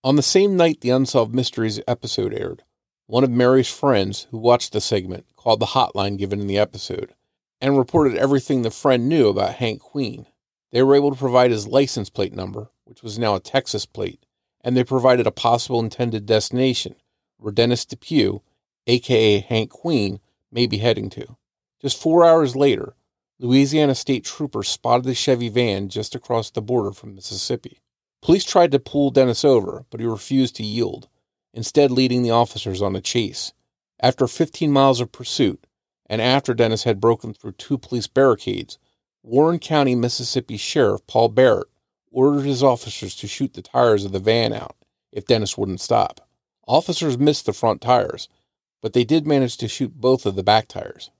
[0.03, 2.63] On the same night the Unsolved Mysteries episode aired,
[3.07, 7.15] one of Mary's friends who watched the segment called the hotline given in the episode
[7.61, 10.27] and reported everything the friend knew about Hank Queen.
[10.77, 14.27] They were able to provide his license plate number, which was now a Texas plate,
[14.61, 16.97] and they provided a possible intended destination
[17.39, 18.43] where Dennis Depue,
[18.87, 20.21] aka Hank Queen,
[20.53, 21.39] may be heading to.
[21.81, 22.95] Just four hours later,
[23.39, 27.81] Louisiana state troopers spotted the Chevy van just across the border from Mississippi.
[28.21, 31.09] Police tried to pull Dennis over, but he refused to yield,
[31.55, 33.55] instead, leading the officers on a chase.
[33.99, 35.67] After 15 miles of pursuit,
[36.05, 38.77] and after Dennis had broken through two police barricades,
[39.29, 41.67] Warren County, Mississippi Sheriff Paul Barrett
[42.13, 44.77] ordered his officers to shoot the tires of the van out
[45.11, 46.21] if Dennis wouldn't stop.
[46.69, 48.29] Officers missed the front tires,
[48.81, 51.11] but they did manage to shoot both of the back tires.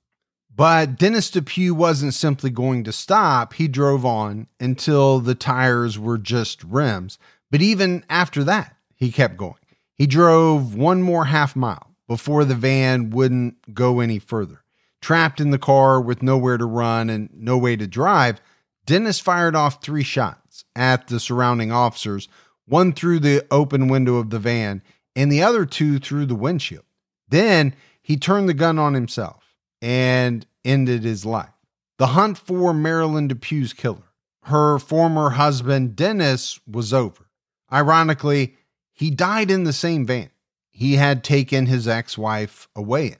[0.55, 3.55] But Dennis Depue wasn't simply going to stop.
[3.55, 7.19] He drove on until the tires were just rims.
[7.51, 9.59] But even after that, he kept going.
[9.97, 14.63] He drove one more half mile before the van wouldn't go any further.
[15.01, 18.41] Trapped in the car with nowhere to run and no way to drive,
[18.87, 22.29] Dennis fired off three shots at the surrounding officers,
[22.67, 24.83] one through the open window of the van
[25.15, 26.85] and the other two through the windshield.
[27.29, 31.51] Then he turned the gun on himself and ended his life.
[31.99, 34.13] The hunt for Marilynn Depue's killer,
[34.45, 37.29] her former husband Dennis, was over.
[37.73, 38.57] Ironically,
[38.93, 40.31] he died in the same van
[40.77, 43.17] he had taken his ex wife away in.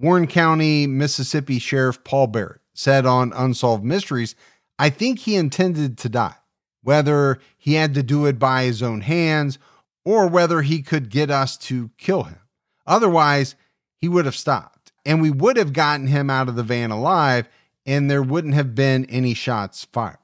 [0.00, 4.34] Warren County, Mississippi Sheriff Paul Barrett said on Unsolved Mysteries,
[4.78, 6.36] I think he intended to die,
[6.82, 9.58] whether he had to do it by his own hands
[10.04, 12.40] or whether he could get us to kill him.
[12.86, 13.56] Otherwise,
[13.98, 17.48] he would have stopped and we would have gotten him out of the van alive,
[17.86, 20.18] and there wouldn't have been any shots fired.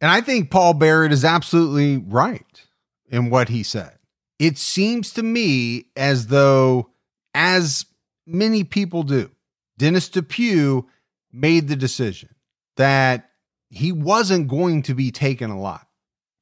[0.00, 2.66] And I think Paul Barrett is absolutely right
[3.10, 3.98] in what he said.
[4.38, 6.90] It seems to me as though,
[7.34, 7.84] as
[8.26, 9.30] many people do,
[9.78, 10.86] Dennis Depue
[11.32, 12.30] made the decision
[12.76, 13.30] that
[13.70, 15.84] he wasn't going to be taken alive.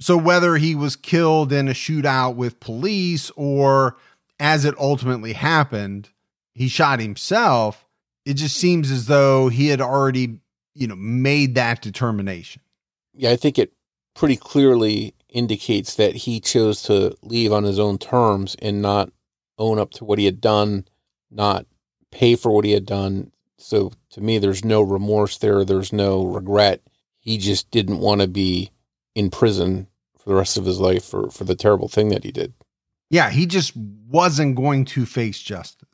[0.00, 3.96] So, whether he was killed in a shootout with police or
[4.38, 6.10] as it ultimately happened,
[6.54, 7.86] he shot himself,
[8.24, 10.40] it just seems as though he had already,
[10.74, 12.62] you know, made that determination.
[13.14, 13.72] Yeah, I think it
[14.14, 19.10] pretty clearly indicates that he chose to leave on his own terms and not
[19.58, 20.84] own up to what he had done,
[21.30, 21.66] not
[22.10, 23.32] pay for what he had done.
[23.58, 25.64] So to me, there's no remorse there.
[25.64, 26.82] There's no regret.
[27.18, 28.70] He just didn't want to be
[29.14, 32.32] in prison for the rest of his life for, for the terrible thing that he
[32.32, 32.54] did.
[33.10, 35.88] Yeah, he just wasn't going to face justice.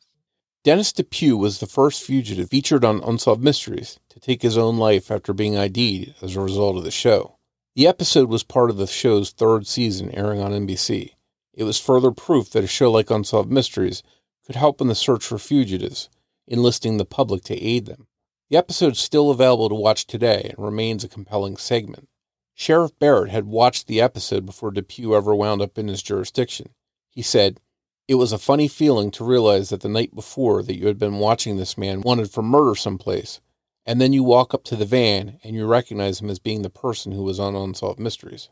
[0.64, 5.11] Dennis Depue was the first fugitive featured on Unsolved Mysteries to take his own life
[5.11, 7.37] after being ID'd as a result of the show.
[7.77, 11.11] The episode was part of the show's third season airing on NBC.
[11.53, 14.03] It was further proof that a show like Unsolved Mysteries
[14.46, 16.09] could help in the search for fugitives,
[16.46, 18.07] enlisting the public to aid them.
[18.50, 22.09] The episode is still available to watch today and remains a compelling segment.
[22.54, 26.70] Sheriff Barrett had watched the episode before Depue ever wound up in his jurisdiction.
[27.11, 27.61] He said,
[28.07, 31.18] it was a funny feeling to realize that the night before that you had been
[31.18, 33.40] watching this man wanted for murder someplace,
[33.87, 36.70] and then you walk up to the van and you recognize him as being the
[36.70, 38.50] person who was on Unsolved Mysteries.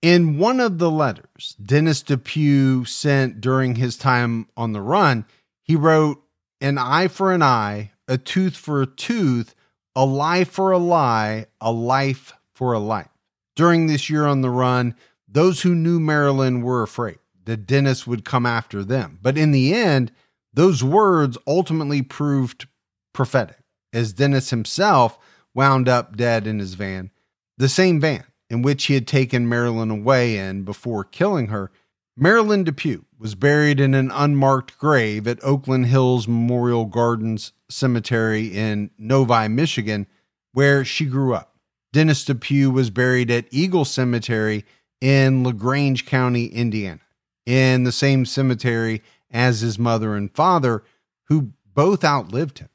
[0.00, 5.24] In one of the letters Dennis Depue sent during his time on the run,
[5.64, 6.22] he wrote,
[6.60, 9.56] An eye for an eye, a tooth for a tooth,
[9.96, 13.10] a lie for a lie, a life for a life.
[13.56, 14.94] During this year on the run,
[15.26, 19.18] those who knew Marilynn were afraid that Dennis would come after them.
[19.20, 20.12] But in the end,
[20.54, 22.68] those words ultimately proved
[23.12, 23.58] prophetic,
[23.92, 25.18] as Dennis himself
[25.54, 27.10] wound up dead in his van,
[27.56, 31.70] the same van in which he had taken Marilynn away and before killing her.
[32.18, 38.90] Marilynn Depue was buried in an unmarked grave at Oakland Hills Memorial Gardens Cemetery in
[38.98, 40.06] Novi, Michigan,
[40.52, 41.56] where she grew up.
[41.92, 44.64] Dennis Depue was buried at Eagle Cemetery
[45.00, 47.00] in LaGrange County, Indiana
[47.48, 50.84] in the same cemetery as his mother and father,
[51.28, 52.68] who both outlived him.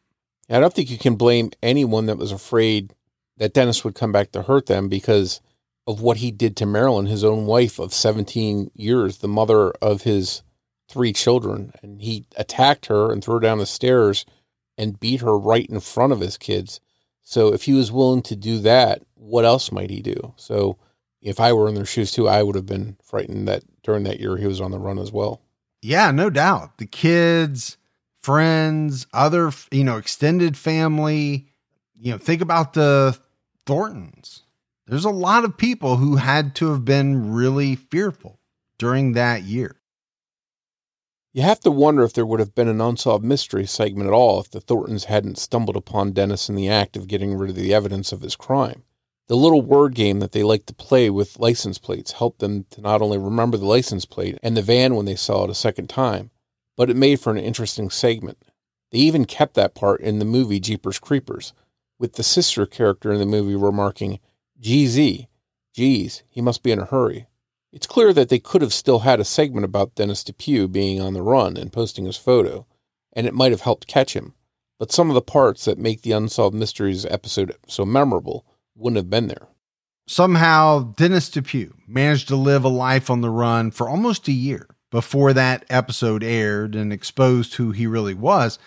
[0.50, 2.96] I don't think you can blame anyone that was afraid
[3.38, 5.42] that Dennis would come back to hurt them because
[5.86, 10.04] of what he did to Marilynn, his own wife of 17 years, the mother of
[10.04, 10.44] his
[10.88, 11.74] three children.
[11.82, 14.26] And he attacked her and threw her down the stairs
[14.78, 16.80] and beat her right in front of his kids.
[17.22, 20.34] So if he was willing to do that, what else might he do?
[20.38, 20.78] So
[21.22, 24.20] if I were in their shoes too, I would have been frightened that during that
[24.20, 25.42] year he was on the run as well.
[25.82, 26.78] Yeah, no doubt.
[26.78, 27.78] The kids,
[28.22, 31.48] friends, other, you know, extended family,
[32.00, 33.18] you know, think about the
[33.66, 34.43] Thorntons.
[34.86, 38.40] There's a lot of people who had to have been really fearful
[38.78, 39.78] during that year.
[41.32, 44.40] You have to wonder if there would have been an unsolved mystery segment at all
[44.40, 47.74] if the Thorntons hadn't stumbled upon Dennis in the act of getting rid of the
[47.74, 48.84] evidence of his crime.
[49.28, 52.82] The little word game that they like to play with license plates helped them to
[52.82, 55.88] not only remember the license plate and the van when they saw it a second
[55.88, 56.30] time,
[56.76, 58.38] but it made for an interesting segment.
[58.92, 61.54] They even kept that part in the movie Jeepers Creepers,
[61.98, 64.20] with the sister character in the movie remarking,
[64.64, 65.28] GZ,
[65.76, 67.28] geez, he must be in a hurry.
[67.74, 71.14] It's clear that they could have still had a segment about Dennis Depue being on
[71.14, 72.66] the run and posting his photo,
[73.12, 74.36] and it might have helped catch him.
[74.80, 79.10] But some of the parts that make the Unsolved Mysteries episode so memorable wouldn't have
[79.10, 79.50] been there.
[80.08, 84.68] Somehow, Dennis Depue managed to live a life on the run for almost a year
[84.92, 88.60] before that episode aired and exposed who he really was.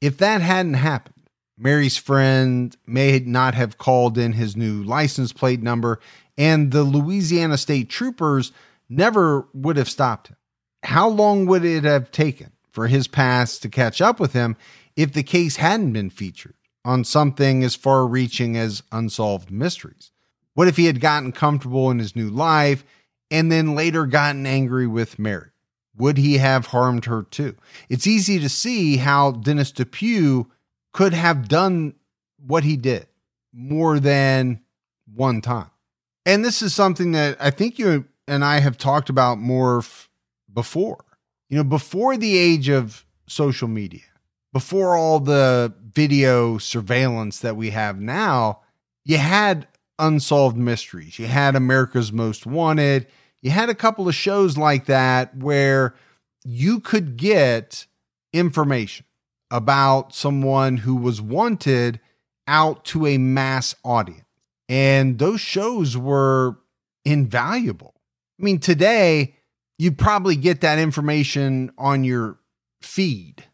[0.00, 1.13] If that hadn't happened,
[1.56, 6.00] Mary's friend may not have called in his new license plate number
[6.36, 8.52] and the Louisiana State Troopers
[8.88, 10.36] never would have stopped him.
[10.82, 14.56] How long would it have taken for his past to catch up with him
[14.96, 20.10] if the case hadn't been featured on something as far reaching as Unsolved Mysteries?
[20.54, 22.84] What if he had gotten comfortable in his new life
[23.30, 25.50] and then later gotten angry with Mary?
[25.96, 27.56] Would he have harmed her too?
[27.88, 30.50] It's easy to see how Dennis Depue
[30.94, 31.92] could have done
[32.38, 33.06] what he did
[33.52, 34.60] more than
[35.12, 35.70] one time.
[36.24, 40.08] And this is something that I think you and I have talked about more f-
[40.50, 41.04] before.
[41.50, 44.02] You know, before the age of social media,
[44.52, 48.60] before all the video surveillance that we have now,
[49.04, 49.66] you had
[49.98, 51.18] unsolved mysteries.
[51.18, 53.08] You had America's Most Wanted.
[53.42, 55.94] You had a couple of shows like that where
[56.44, 57.86] you could get
[58.32, 59.06] information
[59.54, 62.00] about someone who was wanted
[62.48, 64.24] out to a mass audience.
[64.68, 66.56] And those shows were
[67.04, 67.94] invaluable.
[68.40, 69.36] I mean, today,
[69.78, 72.40] you probably get that information on your
[72.82, 73.44] feed,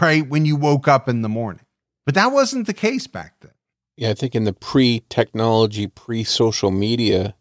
[0.00, 0.28] right?
[0.28, 1.64] When you woke up in the morning.
[2.04, 3.52] But that wasn't the case back then.
[3.96, 7.36] Yeah, I think in the pre technology, pre social media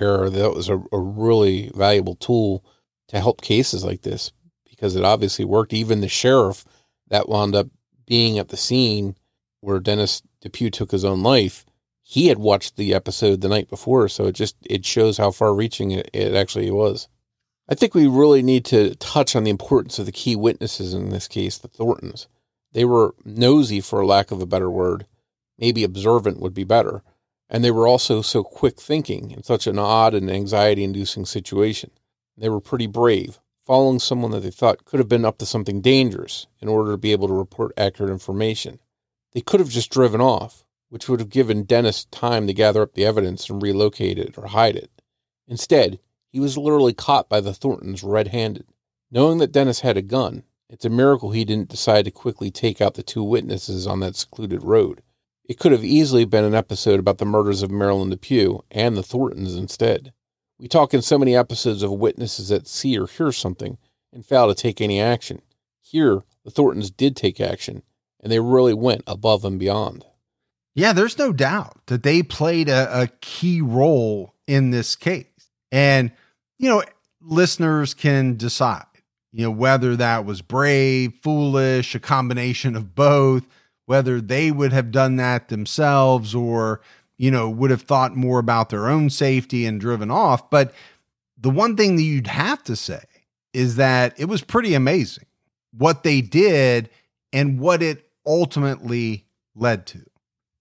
[0.00, 2.64] era, that was a, a really valuable tool
[3.08, 4.32] to help cases like this
[4.70, 5.74] because it obviously worked.
[5.74, 6.64] Even the sheriff
[7.08, 7.68] that wound up
[8.06, 9.16] being at the scene
[9.60, 11.64] where Dennis Depue took his own life,
[12.02, 15.54] he had watched the episode the night before, so it just it shows how far
[15.54, 17.08] reaching it, it actually was.
[17.68, 21.10] I think we really need to touch on the importance of the key witnesses in
[21.10, 22.26] this case, the Thorntons.
[22.72, 25.06] They were nosy, for lack of a better word.
[25.58, 27.02] Maybe observant would be better.
[27.50, 31.90] And they were also so quick thinking in such an odd and anxiety inducing situation.
[32.36, 33.38] They were pretty brave,
[33.68, 36.96] following someone that they thought could have been up to something dangerous in order to
[36.96, 38.78] be able to report accurate information.
[39.34, 42.94] They could have just driven off, which would have given Dennis time to gather up
[42.94, 44.90] the evidence and relocate it or hide it.
[45.46, 46.00] Instead,
[46.32, 48.64] he was literally caught by the Thorntons red handed.
[49.10, 52.80] Knowing that Dennis had a gun, it's a miracle he didn't decide to quickly take
[52.80, 55.02] out the two witnesses on that secluded road.
[55.44, 59.02] It could have easily been an episode about the murders of Marilynn Depue and the
[59.02, 60.14] Thorntons instead.
[60.58, 63.78] We talk in so many episodes of witnesses that see or hear something
[64.12, 65.40] and fail to take any action.
[65.80, 67.82] Here, the Thorntons did take action,
[68.20, 70.04] and they really went above and beyond.
[70.74, 75.26] Yeah, there's no doubt that they played a, a key role in this case.
[75.70, 76.10] And,
[76.58, 76.82] you know,
[77.20, 78.84] listeners can decide,
[79.32, 83.46] you know, whether that was brave, foolish, a combination of both,
[83.86, 86.80] whether they would have done that themselves or,
[87.18, 90.48] you know, would have thought more about their own safety and driven off.
[90.48, 90.72] But
[91.36, 93.02] the one thing that you'd have to say
[93.52, 95.26] is that it was pretty amazing
[95.76, 96.88] what they did
[97.32, 100.04] and what it ultimately led to.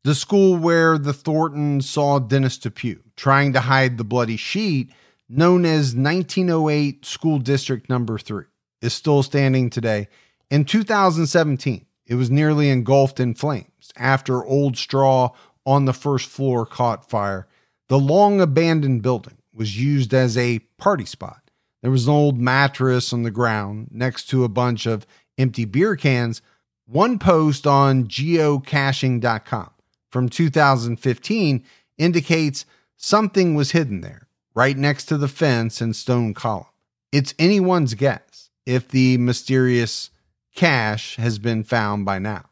[0.03, 4.91] The school where the Thorntons saw Dennis Depue trying to hide the bloody sheet,
[5.27, 8.45] known as 1908 School District Number 3,
[8.81, 10.07] is still standing today.
[10.49, 15.31] In 2017, it was nearly engulfed in flames after old straw
[15.67, 17.45] on the first floor caught fire.
[17.89, 21.51] The long abandoned building was used as a party spot.
[21.81, 25.05] There was an old mattress on the ground next to a bunch of
[25.37, 26.41] empty beer cans.
[26.85, 29.69] One post on geocaching.com
[30.09, 31.63] from 2015
[31.97, 32.65] indicates
[32.95, 36.65] something was hidden there, right next to the fence and stone column.
[37.11, 40.11] It's anyone's guess if the mysterious
[40.55, 42.45] cache has been found by now.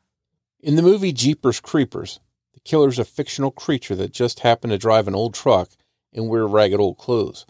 [0.60, 2.20] In the movie Jeepers Creepers,
[2.66, 5.70] killer's a fictional creature that just happened to drive an old truck
[6.12, 7.46] and wear ragged old clothes.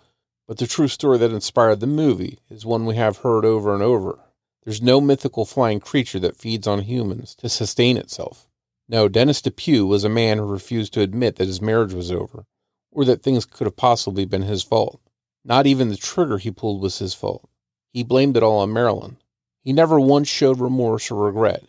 [0.48, 3.82] But the true story that inspired the movie is one we have heard over and
[3.82, 4.20] over.
[4.64, 8.48] There's no mythical flying creature that feeds on humans to sustain itself.
[8.88, 12.46] No, Dennis Depue was a man who refused to admit that his marriage was over,
[12.92, 15.02] or that things could have possibly been his fault.
[15.44, 17.50] Not even the trigger he pulled was his fault.
[17.92, 19.18] He blamed it all on Marilynn.
[19.64, 21.64] He never once showed remorse or regret.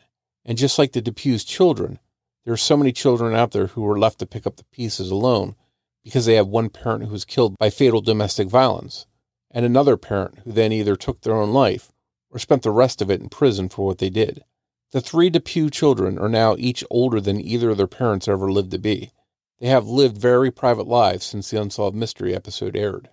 [0.44, 1.98] And just like the Depue's children,
[2.46, 5.10] there are so many children out there who are left to pick up the pieces
[5.10, 5.56] alone
[6.04, 9.04] because they have one parent who was killed by fatal domestic violence,
[9.50, 11.90] and another parent who then either took their own life
[12.30, 14.44] or spent the rest of it in prison for what they did.
[14.92, 18.70] The three Depue children are now each older than either of their parents ever lived
[18.70, 19.10] to be.
[19.58, 23.08] They have lived very private lives since the Unsolved Mystery episode aired.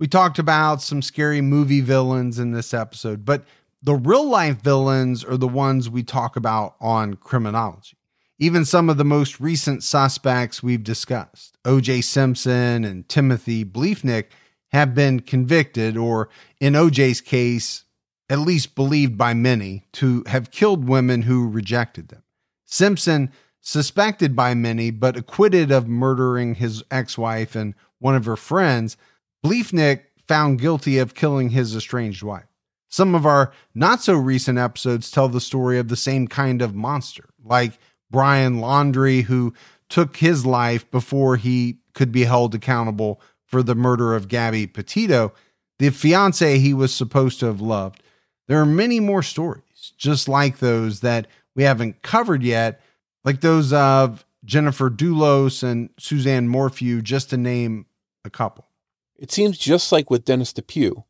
[0.00, 3.44] We talked about some scary movie villains in this episode, but
[3.80, 7.95] the real life villains are the ones we talk about on criminology.
[8.38, 14.26] Even some of the most recent suspects we've discussed, OJ Simpson and Timothy Bleefnick,
[14.72, 16.28] have been convicted, or
[16.60, 17.84] in OJ's case,
[18.28, 22.22] at least believed by many to have killed women who rejected them.
[22.66, 23.30] Simpson,
[23.62, 28.98] suspected by many, but acquitted of murdering his ex wife and one of her friends,
[29.42, 32.44] Bleefnick found guilty of killing his estranged wife.
[32.88, 36.74] Some of our not so recent episodes tell the story of the same kind of
[36.74, 37.78] monster, like
[38.10, 39.54] Brian Laundrie, who
[39.88, 45.32] took his life before he could be held accountable for the murder of Gabby Petito,
[45.78, 48.02] the fiance he was supposed to have loved.
[48.48, 49.62] There are many more stories
[49.96, 52.80] just like those that we haven't covered yet,
[53.24, 57.86] like those of Jennifer Dulos and Suzanne Morphew, just to name
[58.24, 58.68] a couple.
[59.16, 61.04] It seems just like with Dennis Depue.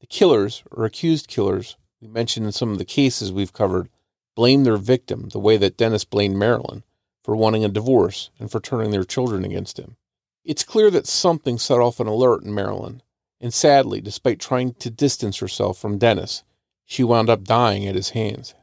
[0.00, 3.88] The killers, or accused killers, we mentioned in some of the cases we've covered,
[4.34, 6.82] blame their victim the way that Dennis blamed Marilynn
[7.22, 9.96] for wanting a divorce and for turning their children against him.
[10.44, 13.00] It's clear that something set off an alert in Marilynn,
[13.40, 16.42] and sadly, despite trying to distance herself from Dennis,
[16.84, 18.54] she wound up dying at his hands.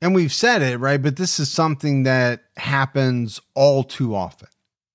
[0.00, 1.00] And we've said it, right?
[1.00, 4.48] But this is something that happens all too often.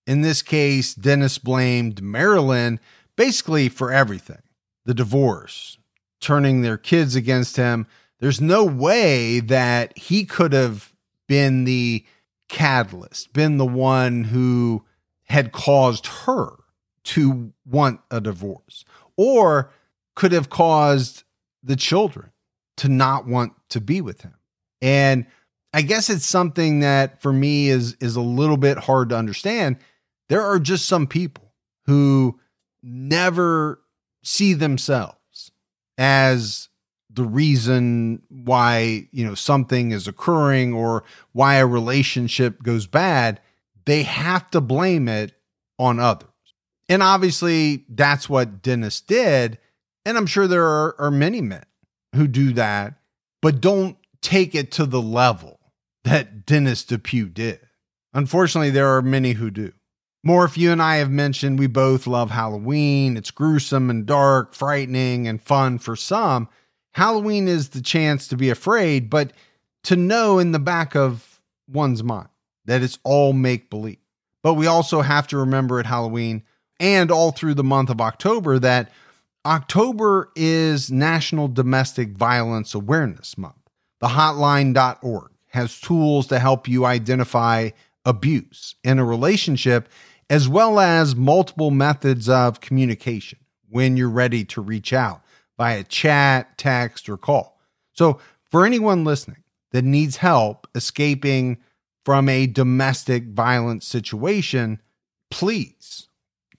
[0.06, 2.80] In this case, Dennis blamed Marilynn
[3.16, 4.42] basically for everything
[4.86, 5.78] the divorce,
[6.22, 7.88] turning their kids against him.
[8.20, 10.93] There's no way that he could have
[11.28, 12.05] been the
[12.49, 14.86] catalyst, been the one who
[15.26, 16.53] had caused her
[17.03, 19.72] to want a divorce or
[20.15, 21.24] could have caused
[21.63, 22.32] the children
[22.78, 24.36] to not want to be with him.
[24.82, 25.26] And
[25.74, 29.78] I guess it's something that for me is is a little bit hard to understand.
[30.30, 31.53] There are just some people
[31.86, 32.39] who
[32.82, 33.82] never
[34.24, 35.51] see themselves
[35.97, 36.70] as
[37.18, 41.03] the reason why, you know, something is occurring or
[41.34, 43.41] why a relationship goes bad.
[43.86, 45.34] They have to blame it
[45.80, 46.30] on others.
[46.88, 49.57] And obviously, that's what Dennis did.
[50.05, 51.65] And I'm sure there are, are many men
[52.15, 52.93] who do that,
[53.41, 55.59] but don't take it to the level
[56.03, 57.59] that Dennis Depue did.
[58.13, 59.74] Unfortunately, there are many who do.
[60.26, 63.18] Morf, you and I have mentioned we both love Halloween.
[63.18, 66.47] It's gruesome and dark, frightening and fun for some.
[66.98, 69.32] Halloween is the chance to be afraid, but
[69.84, 72.30] to know in the back of one's mind
[72.66, 74.00] that it's all make believe.
[74.41, 76.41] But we also have to remember at Halloween
[76.80, 78.91] and all through the month of October that
[79.45, 83.70] October is National Domestic Violence Awareness Month.
[84.00, 87.70] The hotline.org has tools to help you identify
[88.06, 89.88] abuse in a relationship,
[90.32, 93.38] as well as multiple methods of communication
[93.70, 95.22] when you're ready to reach out
[95.58, 97.60] via chat, text, or call.
[97.93, 101.58] So, for anyone listening that needs help escaping
[102.05, 104.82] from a domestic violence situation,
[105.30, 106.08] please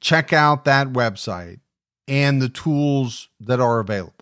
[0.01, 1.61] check out that website
[2.07, 4.15] and the tools that are available.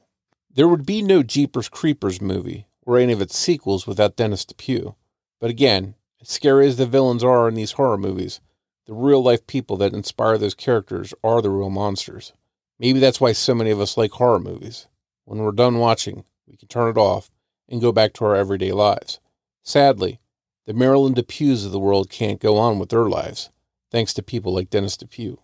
[0.55, 4.95] There would be no Jeepers Creepers movie or any of its sequels without Dennis Depue.
[5.41, 8.41] But again, as scary as the villains are in these horror movies,
[8.87, 12.33] the real life people that inspire those characters are the real monsters.
[12.79, 14.87] Maybe that's why so many of us like horror movies.
[15.25, 17.31] When we're done watching, we can turn it off
[17.69, 19.19] and go back to our everyday lives.
[19.63, 20.21] Sadly,
[20.67, 23.51] the Marilynn Depues of the world can't go on with their lives,
[23.91, 25.39] thanks to people like Dennis Depue.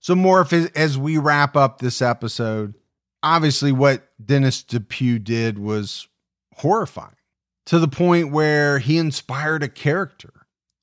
[0.00, 2.74] So, Morf, as we wrap up this episode,
[3.22, 6.08] obviously what Dennis Depue did was
[6.54, 7.16] horrifying
[7.66, 10.32] to the point where he inspired a character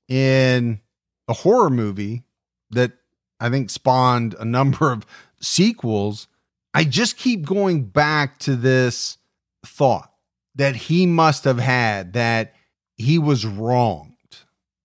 [0.07, 0.81] in
[1.27, 2.23] a horror movie
[2.71, 2.91] that
[3.39, 5.05] I think spawned a number of
[5.43, 6.27] sequels.
[6.73, 9.17] I just keep going back to this
[9.65, 10.11] thought
[10.55, 12.53] that he must have had that
[12.95, 14.13] he was wronged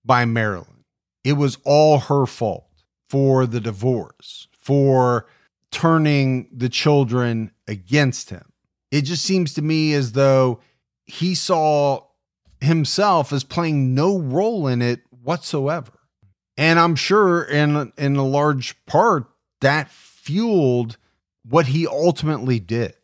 [0.05, 0.85] by Marilynn.
[1.25, 2.67] It was all her fault
[3.09, 5.27] for the divorce, for
[5.71, 8.53] turning the children against him.
[8.91, 10.61] It just seems to me as though
[11.07, 12.05] he saw
[12.61, 15.93] himself as playing no role in it whatsoever.
[16.57, 19.27] And I'm sure in in a large part
[19.61, 19.91] that
[20.29, 20.99] fueled
[21.43, 22.95] what he ultimately did.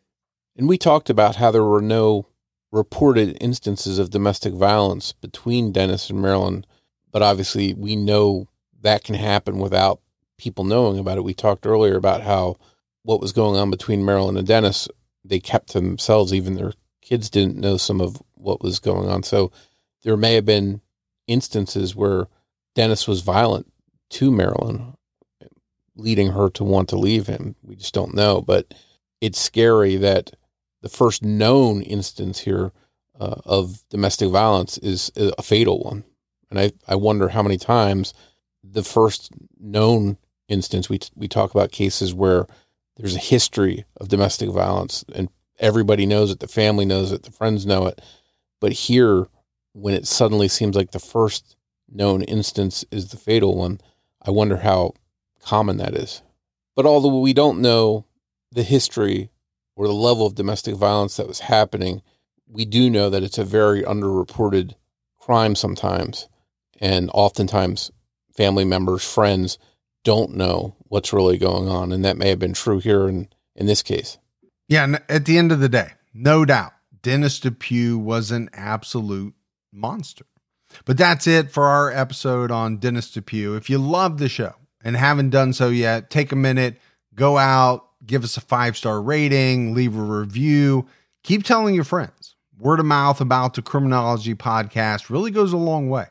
[0.55, 2.27] And we talked about how there were no
[2.71, 6.65] reported instances of domestic violence between Dennis and Marilynn,
[7.11, 8.47] but obviously we know
[8.81, 10.01] that can happen without
[10.37, 11.23] people knowing about it.
[11.23, 12.57] We talked earlier about how
[13.01, 14.87] what was going on between Marilynn and Dennis,
[15.23, 19.23] they kept to themselves, even their kids didn't know some of what was going on.
[19.23, 19.51] So
[20.03, 20.81] there may have been
[21.25, 22.27] instances where
[22.75, 23.71] Dennis was violent
[24.11, 24.94] to Marilynn.
[25.95, 27.55] Leading her to want to leave him.
[27.63, 28.41] We just don't know.
[28.41, 28.73] But
[29.21, 30.31] it's scary that
[30.81, 32.71] the first known instance here
[33.19, 36.03] uh, of domestic violence is a fatal one.
[36.49, 38.13] And I, I wonder how many times
[38.63, 40.17] the first known
[40.47, 42.45] instance we, we talk about cases where
[42.97, 45.29] there's a history of domestic violence and
[45.59, 48.01] everybody knows it, the family knows it, the friends know it.
[48.59, 49.27] But here,
[49.73, 51.55] when it suddenly seems like the first
[51.89, 53.79] known instance is the fatal one,
[54.21, 54.93] I wonder how
[55.45, 56.21] common that is.
[56.75, 58.05] But although we don't know
[58.51, 59.29] the history
[59.75, 62.01] or the level of domestic violence that was happening,
[62.47, 64.73] we do know that it's a very underreported
[65.19, 66.27] crime sometimes.
[66.81, 67.91] And oftentimes,
[68.35, 69.57] family members, friends
[70.03, 71.91] don't know what's really going on.
[71.91, 74.17] And that may have been true here in, in this case.
[74.67, 74.83] Yeah.
[74.83, 79.33] And at the end of the day, no doubt, Dennis Depue was an absolute
[79.71, 80.25] monster.
[80.85, 83.55] But that's it for our episode on Dennis Depue.
[83.55, 84.55] If you love the show
[84.85, 86.77] and haven't done so yet, take a minute,
[87.15, 90.87] go out, give us a five star rating, leave a review,
[91.23, 92.35] keep telling your friends.
[92.57, 96.05] Word of mouth about the Criminology podcast really goes a long way.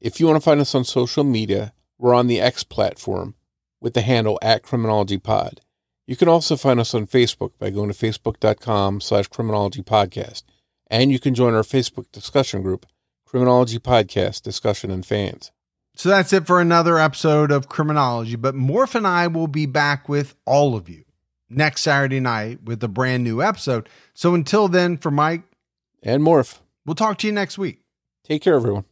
[0.00, 3.36] If you want to find us on social media, we're on the X platform
[3.80, 5.60] with the handle at Criminology Pod.
[6.06, 10.42] You can also find us on Facebook by going to facebook.com slash criminology podcast.
[10.90, 12.84] And you can join our Facebook discussion group,
[13.24, 15.52] Criminology Podcast Discussion and Fans.
[15.94, 18.36] So that's it for another episode of Criminology.
[18.36, 21.04] But Morf and I will be back with all of you
[21.50, 23.88] next Saturday night with a brand new episode.
[24.14, 25.42] So until then, for Mike
[26.02, 27.80] and Morf, we'll talk to you next week.
[28.24, 28.84] Take care, everyone.